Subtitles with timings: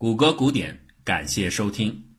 [0.00, 2.14] 谷歌古典，感谢收听。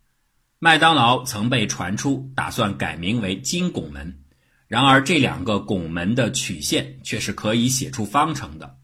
[0.60, 4.26] 麦当劳曾被传出打算改名为金拱门，
[4.68, 8.78] 然而这两个拱门的曲线却是可以写出方程的。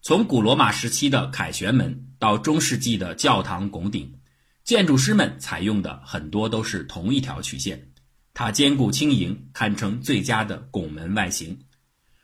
[0.00, 4.20] 从古罗马时期的凯旋门到中世纪的教堂拱顶，
[4.62, 7.90] 建筑师们采用的很多都是同一条曲线，
[8.32, 11.58] 它坚固轻盈，堪称最佳的拱门外形。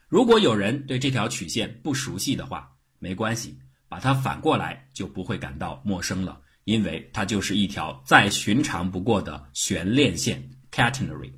[0.07, 3.59] 如果有人对这条曲线不熟悉的话，没关系。
[3.89, 11.33] 把它反过来就不会感到陌生了，因为它就是一条再寻常不过的悬链线 （catenary）。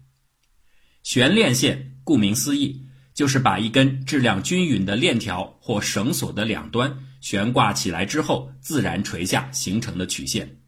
[1.02, 10.60] 悬链线顾名思义，就是把一根质量均匀的链条或绳索的两端悬挂起来之后自然垂下形成的曲线。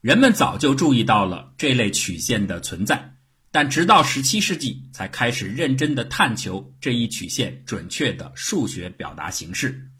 [0.00, 3.14] 人们早就注意到了这类曲线的存在，
[3.50, 9.91] 但直到17世纪才开始认真地探求这一曲线准确的数学表达形式。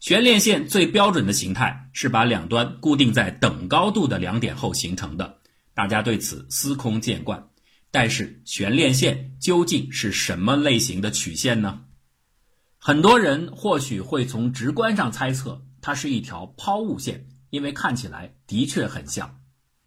[0.00, 5.38] 悬链线最标准的形态是把两端固定在等高度的两点后形成的，
[5.74, 7.48] 大家对此司空见惯。
[7.90, 11.80] 但是悬链线究竟是什么类型的曲线呢？
[12.78, 19.40] 很多人或许会从直观上猜测它是一条抛物线，因为看起来的确很像。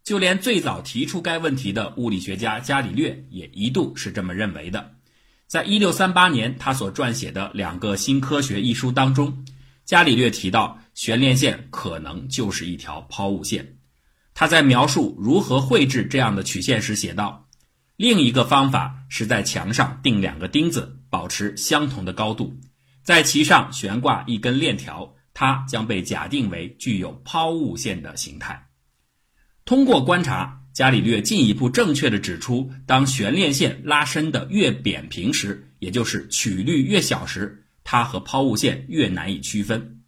[0.04, 4.95] 就连最早提出该问题的物理学家伽利略也一度是这么认为的。
[5.48, 9.45] 在一六三八年，他所撰写的《两个新科学》一书当中。
[9.86, 13.78] 伽利略提到，悬链线可能就是一条抛物线。
[14.34, 17.50] 他在描述如何绘制这样的曲线时写道
[17.98, 22.58] ：“另一个方法是在墙上钉两个钉子，保持相同的高度，
[23.04, 28.68] 在其上悬挂一根链条，它将被假定为具有抛物线的形态。”
[29.66, 37.61] 通过观察，伽利略进一步正确地指出，当悬链线拉伸的越扁平时，也就是曲率越小时。
[37.84, 40.02] 它和抛物线越难以区分。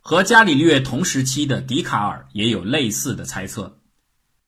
[0.00, 3.80] 和伽利略同时期的笛卡尔也有类似的猜测。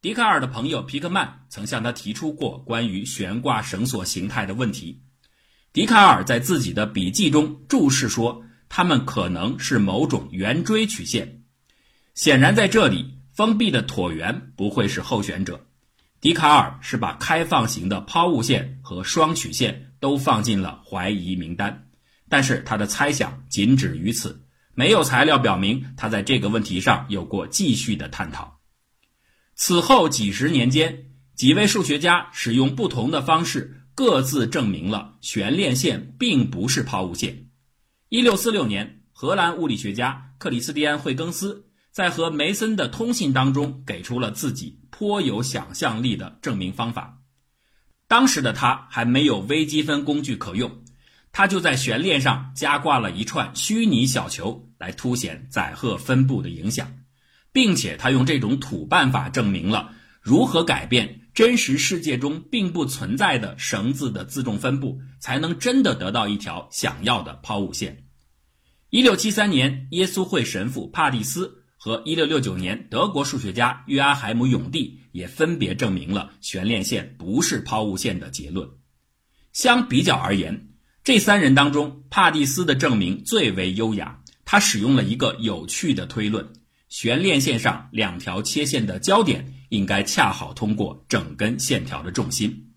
[0.03, 5.03] 笛卡尔的朋友皮克曼曾向他提出过关于悬挂绳索形态的问题。
[5.73, 11.43] 笛卡尔在自己的笔记中注释说，它们可能是某种圆锥曲线。
[12.15, 15.67] 显然，在这里，封闭的椭圆不会是候选者。
[16.21, 21.86] 笛卡尔是把开放型的抛物线和双曲线都放进了怀疑名单。
[22.29, 24.43] 但是他的猜想仅止于此，
[24.75, 28.61] 没有材料表明他在这个问题上有过继续的探讨。
[29.55, 37.49] 此后几十年间，几位数学家使用不同的方式，各自证明了悬链线并不是抛物线。
[38.09, 47.23] 一六四六年，荷兰物理学家克里斯蒂安·惠更斯在和梅森的通信当中，给出了自己颇有想象力的证明方法。
[48.09, 50.85] 当时的他还没有微积分工具可用。
[51.37, 56.95] 他就在悬链上加挂了一串虚拟小球，来凸显载荷分布的影响，
[57.53, 59.93] 并且他用这种土办法证明了
[60.23, 68.07] 如何改变真实世界中并不存在的绳子的自重分布，才能真的得到一条想要的抛物线。
[68.89, 78.71] 一六七三年，耶稣会神父帕蒂斯和一六六九年德国数学家约阿海姆永蒂也分别证明了悬链线不是抛物线的结论。
[79.53, 80.69] 相比较而言。
[81.07, 84.23] 这三人当中，帕蒂斯的证明最为优雅。
[84.45, 86.53] 他使用了一个有趣的推论：
[86.89, 92.73] 悬链线上两条切线的交点应该恰好通过整根线条的重心。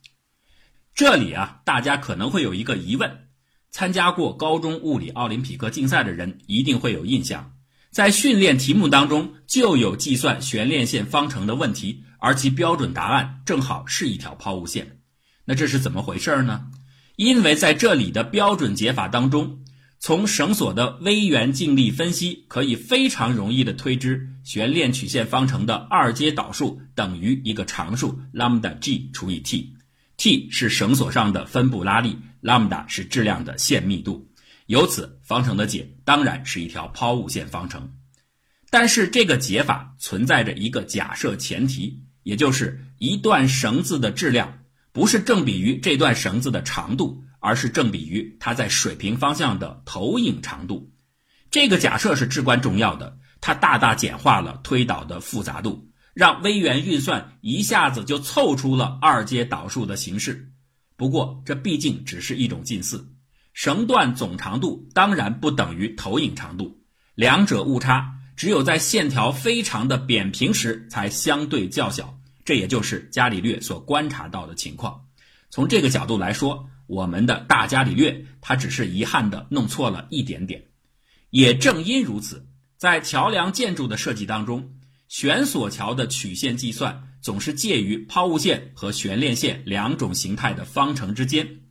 [0.94, 3.30] 这里啊，大家可能会有一个疑问：
[3.72, 7.54] 参加过高中物理奥林匹克竞赛的人一定会有印象，
[7.90, 15.00] 在训练题目当中就有计算悬链线方程的问题，而其标准答案正好是一条抛物线。
[15.46, 16.68] 那这是怎么回事呢？
[17.19, 19.59] 因为在这里的标准解法当中，
[20.00, 34.30] 从绳索的微圆静力分析，可以非常容易的推知悬链曲线方程的二阶导数等于一个常数 lambda g 除以 t，t 是绳索上的分布拉力，lambda 是质量的线密度，
[34.68, 37.96] 由此方程的解当然是一条抛物线方程。
[38.69, 44.59] 但是这个解法存在着一个假设前提，也就是一段绳子的质量。
[44.91, 50.91] 不是正比于这段绳子的长度，而是正比于它在水平方向的投影长度。
[51.51, 60.51] 这个假设是至关重要的，它大大简化了推导的复杂度，让微元运算一下子就凑出了二阶导数的形式。
[60.95, 63.07] 不过，这毕竟只是一种近似。
[63.53, 66.81] 绳段总长度当然不等于投影长度，
[67.15, 72.19] 两者误差只有在线条非常的扁平时才相对较小。
[72.45, 75.06] 这也就是伽利略所观察到的情况。
[75.50, 80.65] 从这个角度来说，我们的大伽利略他只是遗憾的弄错了一点点。
[81.30, 82.47] 也正因如此，
[82.77, 84.71] 在桥梁建筑的设计当中，
[85.07, 91.62] 悬索桥的曲线计算总是介于抛物线和悬链线两种形态的方程之间。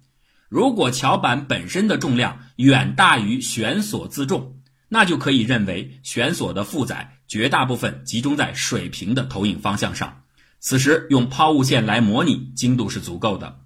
[0.49, 10.18] 如果桥板本身的重量远大于悬索自重，那就可以认为悬索的负载绝大部分集中在水平的投影方向上。
[10.61, 13.61] 此时用抛物线来模拟，精度是足够的。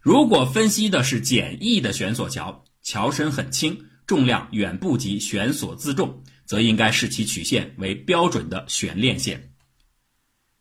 [0.00, 6.22] 如果分析的是简易的悬索桥，桥身很轻，重量远不及悬索自重。
[6.50, 9.52] 则应该视其曲线为标准的悬链线。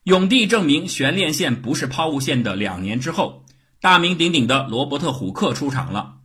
[0.03, 3.43] 永帝证明悬链线不是抛物线的两年之后，
[3.81, 6.17] 大名鼎鼎的罗伯特·虎克出场了。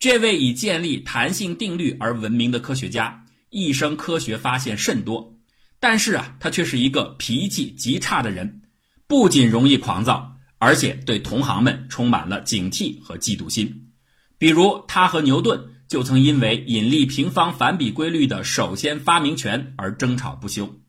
[0.00, 5.38] 这位以建立弹性定律而闻名的科学家，一生科学发现甚多，
[5.78, 8.62] 但是啊，他却是一个脾气极差的人，
[9.06, 13.90] 不仅容易狂躁，而且对同行们充满了警惕和嫉妒心。
[14.38, 15.72] 比如，他和牛顿。
[15.88, 20.80] 就曾因为引力平方反比规律的首先发明权而争吵不休。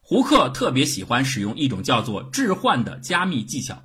[0.00, 3.82] 胡克特别喜欢使用一种叫做置换的加密技巧。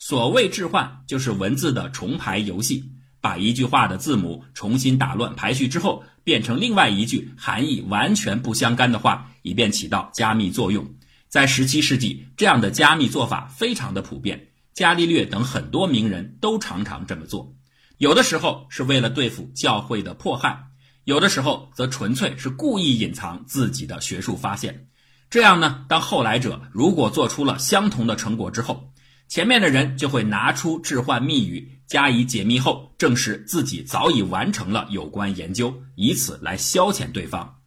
[0.00, 2.90] 所谓置换，就是文字的重排游戏，
[3.20, 10.84] 把一句话的字母重新打乱排序之后，变成另外一句含义完全不相干的话，以便起到加密作用。
[11.28, 17.54] 在十七世纪，这样的加密做法非常的普遍，伽利略等很多名人都常常这么做。
[17.98, 20.68] 有的时候是为了对付教会的迫害，
[21.04, 24.88] 有的时候则纯粹是故意隐藏自己的学术发现。
[25.28, 28.92] 这样呢，当后来者如果做出了相同的成果之后，
[29.28, 37.57] 前面的人就会拿出置换密语加以解密后，证实自己早已完成了有关研究，以此来消遣对方。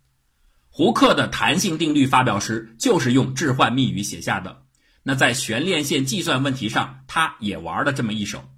[0.73, 4.63] 胡克的弹性定律发表时就是用置换密语写下的。
[5.03, 8.49] 那在悬链线计算问题上，他也玩了这么一手。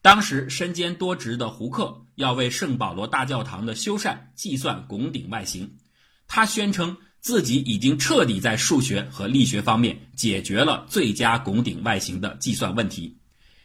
[0.00, 5.76] 当时身兼多职的胡克要为圣保罗大教堂的修缮计算拱顶外形，
[6.28, 13.18] 他宣称自己已经彻底在数学和力学方面解决了最佳拱顶外形的计算问题。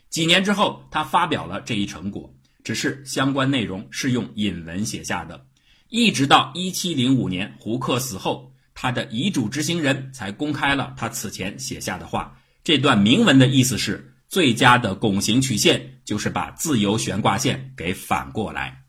[0.10, 5.46] 几年之后，他发表了这一成果，只是相关内容是用引文写下的。
[5.94, 12.36] 一直到1705年胡克死后，他的遗嘱执行人才公开了他此前写下的话。
[12.64, 14.10] 这段铭文的意思是。
[14.28, 18.86] 最佳的拱形曲线就是把自由悬挂线给反过来。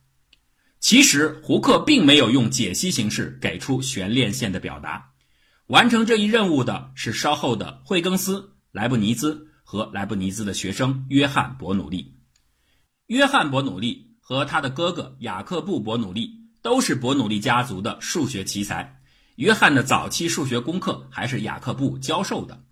[0.80, 5.10] 其实胡克并没有用解析形式给出悬链线的表达，
[5.66, 12.14] 完成这一任务的是稍后的惠更斯、莱布尼兹和莱布尼兹的学生约翰·伯努利。
[13.08, 19.02] 约翰·伯努利和他的哥哥雅克布·伯努利都是伯努利家族的数学奇才。
[19.36, 22.64] 约翰的早期数学功课还是雅克布教授的，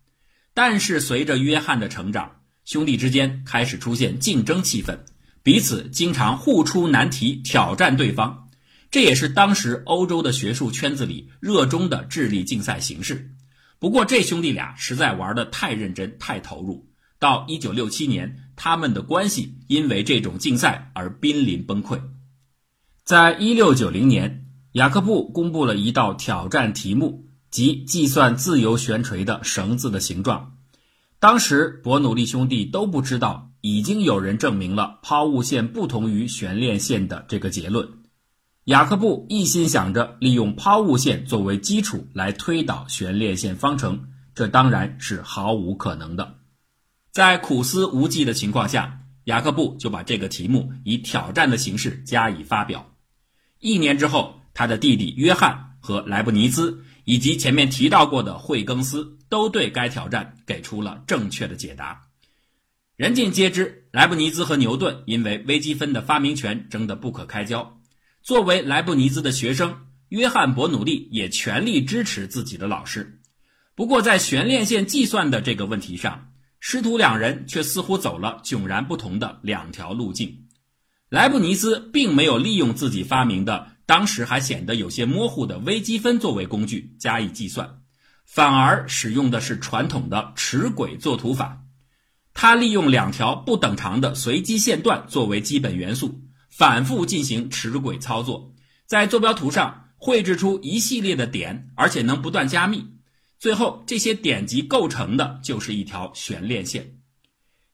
[0.54, 5.00] 但是随着约翰的成长，兄弟之间开始出现竞争气氛，
[5.42, 8.48] 彼此经常互出难题挑战对方，
[8.90, 13.30] 这也是当时欧洲的学术圈子里热衷的智力竞赛形式。
[13.78, 22.00] 不过这兄弟俩实在玩得太认真、太投入，到一九六七年，他们的关系因为这种竞赛而濒临崩溃。
[23.04, 30.56] 在一六九零年，雅各布公布了一道挑战题目，即计算自由悬垂的绳子的形状。
[31.18, 37.88] 当时伯努利兄弟都不知道，已经有人证明了抛物线不同于悬链线的这个结论。
[38.66, 46.36] 雅克布一心想着利用抛物线作为基础来推导悬链线方程，这当然是毫无可能的。
[47.10, 52.90] 在苦思无计的情况下，雅克布就把这个题目以挑战的形式加以发表。
[53.62, 59.16] 一年之后，他的弟弟约翰和莱布尼兹以及前面提到过的惠更斯。
[59.32, 62.02] 都对该挑战给出了正确的解答。
[62.96, 67.80] 人尽皆知，莱布尼兹和牛顿因为微积分的发明权争得不可开交。
[68.22, 69.74] 作为莱布尼兹的学生，
[70.10, 73.22] 约翰·伯努利也全力支持自己的老师。
[73.74, 80.41] 不过，在悬链线计算的这个问题上，师徒两人却似乎走了迥然不同的两条路径。
[81.12, 87.82] 莱布尼兹并没有利用自己发明的当时还显得有些模糊的微积分作为工具加以计算。
[88.24, 91.64] 反而使用的是传统的尺轨作图法，
[92.32, 98.54] 他利用两条不等长的随机线段作为基本元素，反复进行尺轨操作，
[98.86, 102.86] 在坐标图上绘制出一系列的点，而且能不断加密，
[103.38, 106.96] 最后这些点集构成的就是一条悬链线。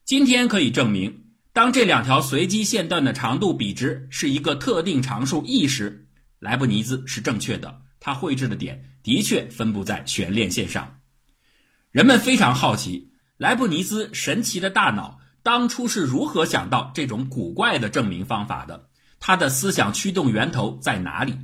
[0.04, 1.27] 今天可以证明，
[1.58, 6.06] 当这两条随机线段的长度比值是一个特定常数 e 时，
[6.38, 7.82] 莱布尼兹是正确的。
[7.98, 11.00] 他绘制的点的确分布在悬链线上，
[11.90, 18.88] 人们非常好奇莱布尼兹神奇的大脑当初是如何想到这种古怪的证明方法的？
[19.18, 21.34] 他的思想驱动源头在哪里？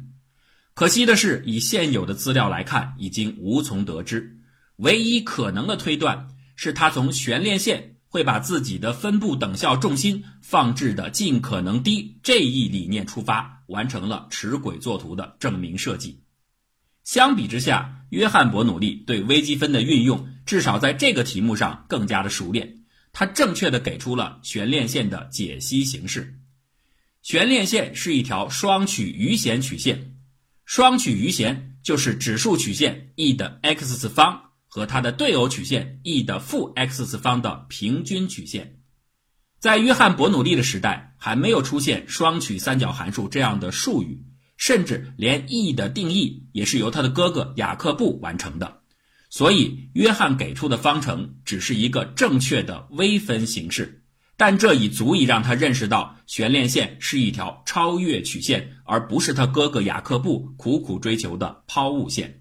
[0.75, 4.38] 可惜的是，以现有的资料来看，已经无从得知。
[4.76, 16.23] 唯一可能的推断是，他从悬链线会把自己的分布等效重心放置的尽可能低这一理念出发，完成了齿轨作图的证明设计。
[17.02, 22.85] 相比之下，约翰·伯努利对微积分的运用，至少在这个题目上更加的熟练。
[23.12, 26.38] 他正确的给出了悬链线的解析形式。
[27.21, 30.14] 悬链线是一条双曲余弦曲线，
[30.64, 34.44] 双曲余弦就是指数曲线 e 的 x 次方
[34.75, 38.81] 和它的对偶曲线 e 的负 x 次方的平均曲线。
[39.61, 44.25] 在约翰·伯努利的时代，还没有出现双曲三角函数这样的术语，
[44.57, 48.81] 甚至连 e 的定义也是由他的哥哥雅克布完成的。
[49.31, 54.02] 所以，约翰给出的方程只是一个正确的微分形式。
[54.37, 62.40] 但这已足以让他认识到悬链线是一条超越曲线，而不是他哥哥雅克布苦苦追求的抛物线。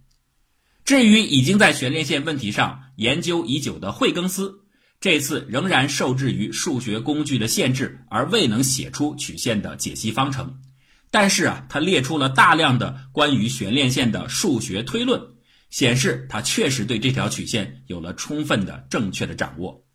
[0.86, 4.54] 至于已经在悬链线问题上研究已久的惠更斯，
[5.00, 10.60] 这次仍然受制于数学工具的限制，而未能写出曲线的解析方程。
[11.10, 15.22] 但是啊，他列出了大量的关于悬链线的数学推论，
[15.70, 19.86] 显示他确实对这条曲线有了充分的正确的掌握。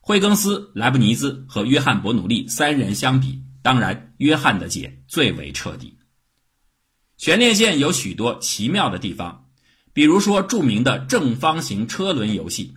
[0.00, 5.98] 惠更斯、莱布尼兹和约翰·伯努利三人相比，当然约翰的解最为彻底。
[7.16, 9.43] 悬链线有许多奇妙的地方，
[9.94, 12.74] 比如说著名的正方形车轮游戏。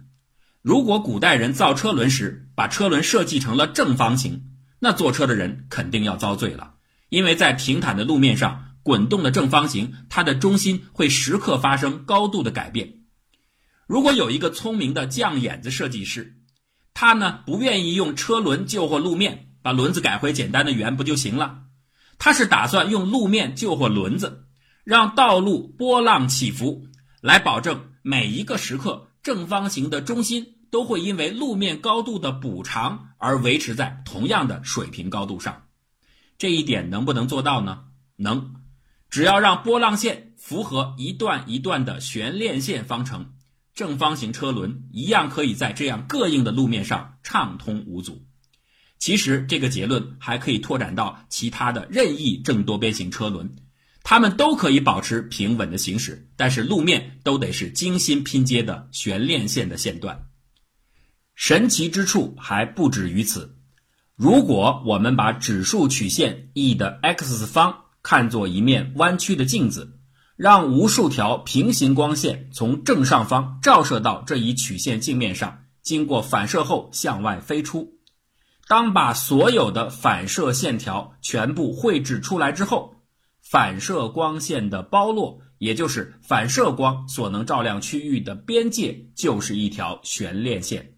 [0.61, 4.43] 如果古代人造车轮时把车轮设计成了正方形，
[4.79, 6.75] 那坐车的人肯定要遭罪了，
[7.09, 12.99] 因为在平坦的路面上滚动的正方形，它的中心会时刻发生高度的改变。
[13.87, 16.37] 如果有一个聪明的降眼子设计师，
[16.93, 21.63] 他呢不愿意用车轮救活路面，把轮子改回简单的圆不就行了？
[22.19, 24.45] 他是打算用路面救活轮子，
[24.83, 26.85] 让道路波浪起伏，
[27.21, 35.63] 来保证每一个时刻正方形的中心都会因为路面高度的补偿而维持在同样的水平高度上。
[36.37, 37.85] 这一点能不能做到呢？
[38.15, 38.53] 能，
[39.09, 43.33] 只要让波浪线符合一段一段的悬链线方程。
[43.73, 48.23] 正方形车轮一样可以在这样膈应的路面上畅通无阻。
[48.97, 53.55] 其实这个结论还可以拓展到其他的任意正多边形车轮，
[54.09, 60.27] 它们都可以保持平稳的行驶，但是路面都得是精心拼接的悬链线的线段。
[61.35, 63.57] 神奇之处还不止于此。
[64.15, 69.95] 如果我们把指数曲线 e 的 x 方看作一面弯曲的镜子。
[70.37, 77.97] 让无数条平行光线从正上方照射到这一曲线镜面上，经过反射后向外飞出。
[78.67, 82.96] 当把所有的反射线条全部绘制出来之后，
[83.49, 90.97] 反射光线的包络，也就是反射光所能照亮区域的边界，就是一条悬链线。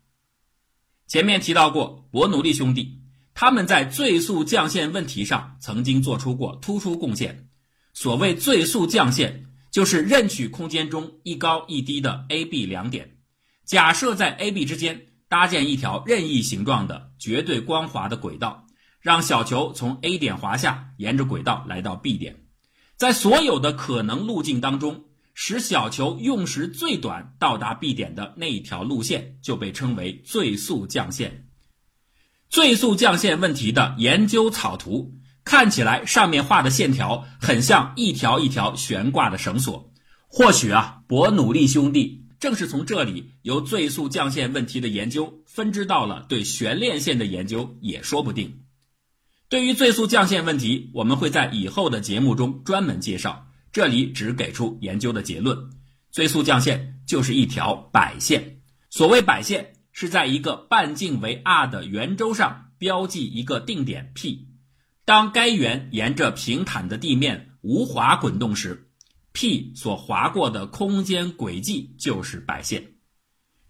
[1.06, 3.01] 前面提到过，伯努利兄弟
[3.36, 7.50] 他们在最速降线问题上曾经做出过突出贡献。
[7.94, 13.18] 所谓最速降线，就是任取空间中一高一低的 A、B 两点，
[13.63, 18.65] 假设在 A、B 之间搭建一条任意形状的绝对光滑的轨道，
[19.01, 22.44] 让小球从 A 点滑下，沿着轨道来到 B 点，
[22.98, 31.48] 在所有的可能路径当中，使小球用时最短到达 B 点的那一条路线，就被称为最速降线。
[32.50, 35.15] 最速降线问题的研究草图。
[35.46, 39.91] 看起来上面画的线条很像一条一条悬挂的绳索，
[40.27, 48.62] 或许啊，伯努利兄弟正是从这里由最速降线问题的研究分支到了对悬链线的研究，也说不定。
[49.50, 55.58] 对于最速降线问题，我们会在以后的节目中专门介绍，这里只给出研究的结论：
[56.12, 58.62] 最速降线就是一条摆线。
[58.91, 64.50] 所谓摆线，是在一个半径为 r 的圆周上标记一个定点 P。
[65.03, 68.91] 当该圆沿着平坦的地面无滑滚动时
[69.34, 72.94] ，P 所划过的空间轨迹就是摆线。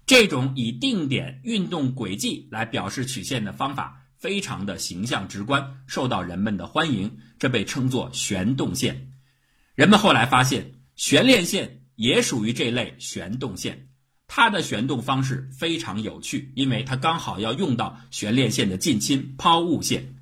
[0.05, 7.17] 这种以定点运动轨迹来表示曲线的方法，非常的形象直观，受到人们的欢迎。
[7.39, 9.13] 这被称作旋动线。
[9.75, 13.88] 人们后来发现，悬链线也属于这类旋动线。
[14.27, 20.15] 它的旋动方式非常有趣，因为它刚好要用到悬链线的近亲抛物线。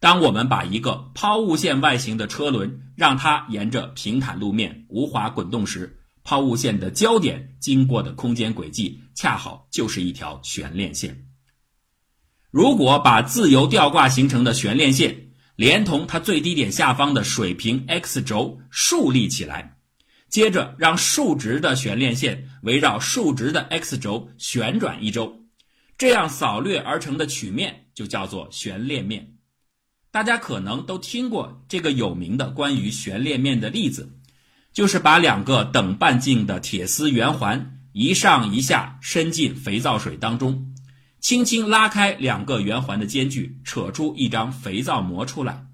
[0.00, 11.25] 当我们把一个抛物线外形的车轮，让它沿着平坦路面无滑滚动时，抛物线的焦点经过的空间轨迹，恰好就是一条悬链线。
[12.56, 19.76] 如果把自由吊挂形成的悬链线连同它最低点下方的水平 x 轴竖立起来，
[20.30, 25.42] 接着让竖直的悬链线围绕竖直的 x 轴旋转一周，
[25.98, 29.34] 这样扫掠而成的曲面就叫做悬链面。
[30.10, 34.14] 大家可能都听过这个有名的关于悬链面的例子，
[34.72, 40.72] 就是把两个等半径的铁丝圆环一上一下伸进肥皂水当中。
[41.20, 45.66] 轻轻拉开两个圆环的间距，扯出一张肥皂膜出来。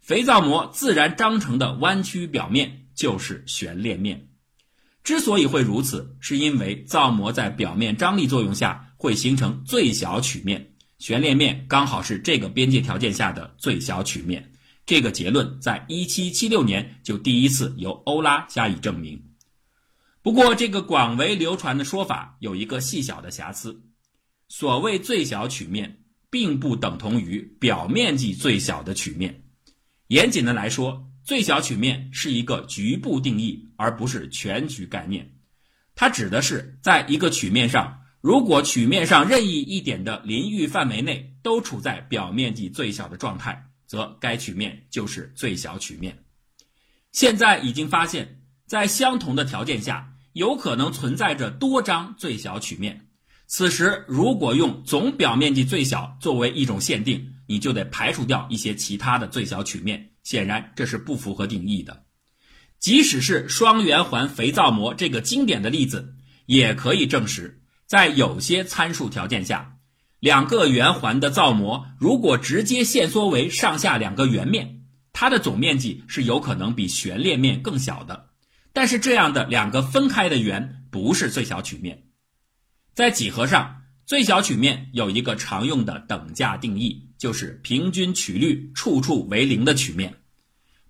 [0.00, 4.28] 肥皂膜自然张成的弯曲表面就是悬链面。
[5.02, 14.52] 之所以会如此，是因为皂膜在表面张力作用下会形成最小曲面，悬链面刚好是这个边界条件下的最小曲面。
[14.86, 19.22] 这个结论在1776年就第一次由欧拉加以证明。
[20.22, 23.82] 不过，这个广为流传的说法有一个细小的瑕疵。
[24.48, 29.42] 所谓最小曲面，并不等同于表面积最小的曲面。
[30.08, 35.32] 严谨的来说，最小曲面是一个局部定义，而不是全局概念。
[35.94, 46.24] 它指的是在一个曲面上，如果曲面上任意一点的邻域范围内都处在表面积最小的状态，则该曲面就是最小曲面。
[47.12, 53.03] 现在已经发现，在相同的条件下，有可能存在着多张最小曲面。
[53.46, 60.10] 此时，如果用总表面积最小作为一种限定，你就得排除掉一些其他的最小曲面。
[60.22, 62.04] 显然，这是不符合定义的。
[62.78, 66.14] 即使是双圆环肥皂膜这个经典的例子，
[66.46, 69.76] 也可以证实，在有些参数条件下，
[70.20, 74.80] 两个圆环的皂膜如果直接限缩为上下两个圆面，
[75.12, 78.30] 它的总面积是有可能比悬链面更小的。
[78.72, 82.03] 但是，这样的两个分开的圆不是最小曲面。
[82.94, 90.14] 在几何上，最小曲面有一个常用的等价定义，就是平均曲率处处为零的曲面。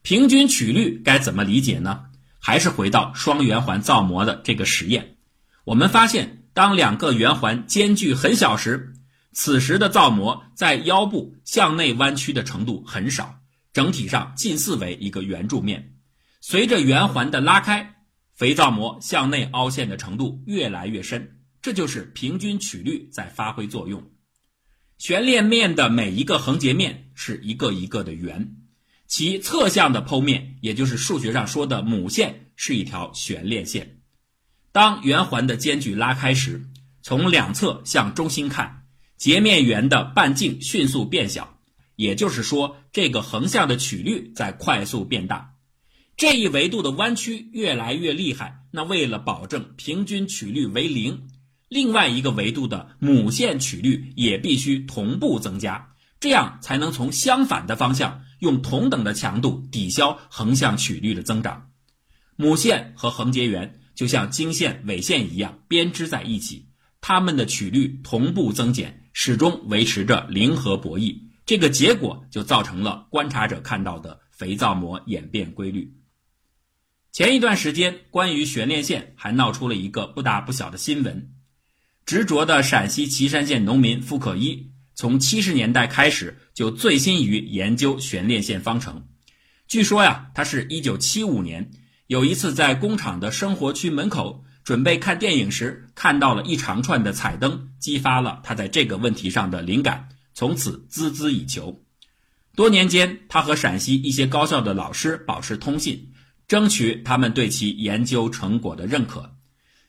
[0.02, 2.04] 平均曲率该怎么理解呢？
[2.38, 5.16] 还是回到双圆环造模的这个实验，
[5.64, 8.92] 我们发现，当两个圆环间距很小时，
[9.33, 13.37] 此时的造模在腰部向内弯曲的程度很少，
[13.72, 15.94] 整体上近似为一个圆柱面。
[16.42, 17.94] 随着圆环的拉开，
[18.35, 21.34] 肥皂膜向内凹陷的程度越来越深。
[21.64, 24.11] 这就是平均曲率在发挥作用。
[24.98, 28.57] 悬链面的每一个横截面是一个一个的圆，
[29.07, 34.03] 其侧向的剖面，也就是数学上说的母线，是一条悬链线。
[34.72, 36.66] 当圆环的间距拉开时，
[37.00, 38.85] 从两侧向中心看，
[39.16, 41.59] 截面圆的半径迅速变小，
[41.96, 45.55] 也就是说，这个横向的曲率在快速变大。
[46.18, 51.31] 这一维度的弯曲越来越厉害，那为了保证平均曲率为零。
[51.74, 55.88] 另外一个维度的母线曲率也必须同步增加，
[56.20, 61.70] 这样才能从相反的方向用同等的强度抵消横向曲率的增长。
[62.37, 66.68] 母线和横截圆就像经线、纬线一样编织在一起，
[67.00, 71.22] 它们的曲率同步增减，始终维持着零和博弈。
[71.44, 75.92] 这个结果就造成了观察者看到的肥皂膜演变规律。
[77.10, 81.34] 前一段时间，关于悬链线还闹出了一个不大不小的新闻。
[82.06, 89.06] 执着的陕西岐山县农民付可一，从七十年代开始就醉心于研究悬链线方程。
[89.66, 91.70] 据说呀，他是一九七五年
[92.06, 101.82] 有一次在工厂的生活区门口准备看电影时，看到了一长串的彩灯，激发了他在这个问题上的灵感，从此孜孜以求。
[102.54, 106.12] 多年间，他和陕西一些高校的老师保持通信，
[106.46, 109.34] 争取他们对其研究成果的认可。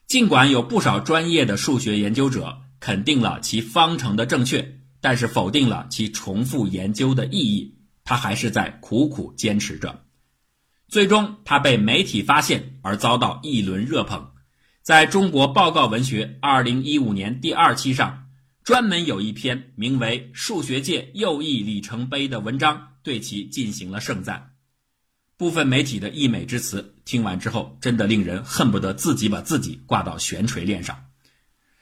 [0.06, 10.04] 尽管有不少专业的数学研究者肯定了其方程的正确，但是否定了其重复研究的意义，他还是在苦苦坚持着。
[10.88, 14.30] 最终，他被媒体发现而遭到一轮热捧。
[14.82, 18.28] 在中国报告文学二零一五年第二期上，
[18.62, 24.52] 专门有一篇名为《数学界又一里程碑》的文章，对其进行了盛赞。
[25.36, 31.06] 部分媒体的溢美之词，听完之后，真的令人恨不得自己把自己挂到悬垂链上。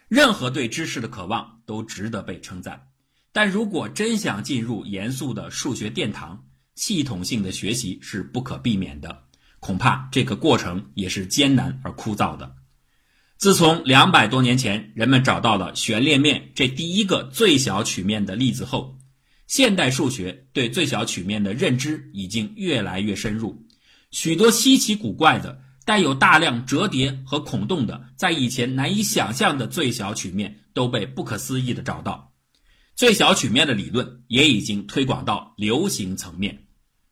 [0.06, 2.88] 任何对知识的渴望都值得被称赞，
[3.32, 9.24] 但如果真想进入严肃的数学殿堂，系统性的学习是不可避免的。
[9.60, 12.54] 恐怕这个过程也是艰难而枯燥的。
[13.38, 18.98] 自从两百多年前人们找到了悬链面这第一个最小曲面的例子后，
[19.46, 23.63] 现代数学对最小曲面的认知已经越来越深入，
[24.14, 32.33] 许多稀奇古怪的、带有大量折叠和孔洞的、在以前难以想象的最小曲面都被不可思议地找到。
[32.94, 36.68] 最小曲面的理论也已经推广到流行层面，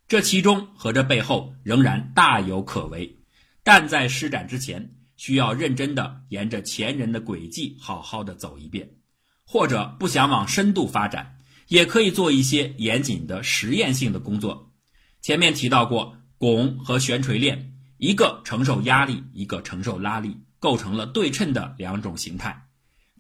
[0.07, 3.19] 这其中和这背后仍然大有可为，
[3.65, 8.89] 但在施展之前，需要认真的沿着前人的轨迹好好的走一遍，
[9.45, 11.37] 或者不想往深度发展，
[11.67, 14.71] 也可以做一些严谨的实验性的工作。
[15.21, 22.67] 前面提到过，拱和悬垂链，一个承受压力，一个承受拉力，构成了对称的两种形态。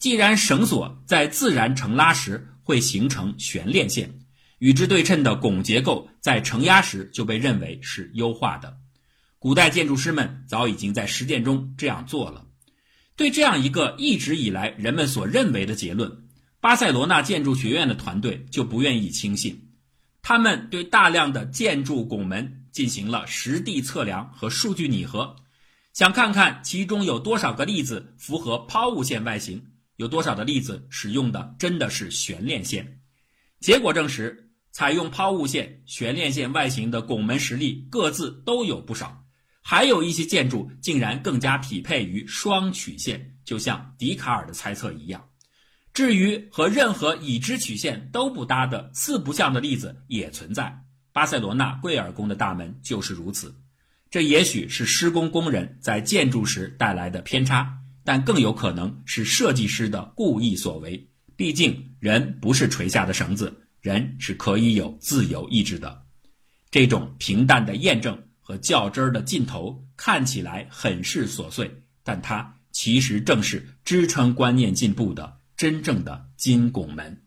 [0.00, 4.12] 既然绳索在自然承拉时会形成悬链线，
[4.58, 8.76] 与之对称的拱结构在承压时就被认为是优化的。
[9.38, 12.44] 古代建筑师们早已经在实践中这样做了。
[13.14, 16.10] 对这样一个一直以来人们所认为的结论，
[16.60, 19.68] 巴塞罗那建筑学院的团队就不愿意轻信。
[20.22, 25.36] 他们对大量的建筑拱门进行了实地测量和数据拟合，
[25.92, 29.64] 想看看其中有多少个例子符合抛物线外形。
[29.96, 33.00] 有多少的例子使用的真的是悬链线？
[33.60, 39.24] 结果证实，采用抛物线、悬链线外形的拱门实例各自都有不少，
[39.60, 45.22] 还有一些建筑竟然更加匹配于双曲线，就像笛卡尔的猜测一样。
[45.92, 50.74] 至于和任何已知曲线都不搭的四不像的例子也存在，
[51.12, 53.54] 巴塞罗那贵尔宫的大门就是如此。
[54.10, 57.78] 这也许是施工工人在建筑时带来的偏差。
[58.04, 61.08] 但更有可能是设计师的故意所为。
[61.36, 66.02] 毕竟，人不是垂下的绳子，人是可以有自由意志的。
[66.72, 77.21] 这种平淡的验证和较真儿的劲头看起来很是琐碎，但它其实正是支撑观念进步的真正的金拱门。